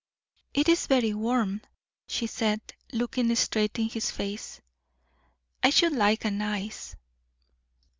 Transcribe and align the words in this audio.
"It 0.55 0.67
is 0.67 0.87
very 0.87 1.13
warm," 1.13 1.61
she 2.07 2.25
said, 2.25 2.59
looking 2.91 3.35
straight 3.35 3.77
in 3.77 3.87
his 3.87 4.09
face; 4.09 4.59
"I 5.61 5.69
should 5.69 5.93
like 5.93 6.25
an 6.25 6.41
ice." 6.41 6.95